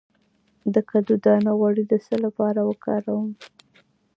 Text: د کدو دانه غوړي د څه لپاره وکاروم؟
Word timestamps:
د 0.73 0.75
کدو 0.89 1.13
دانه 1.25 1.51
غوړي 1.59 1.83
د 1.87 1.93
څه 2.05 2.15
لپاره 2.25 2.59
وکاروم؟ 2.69 3.29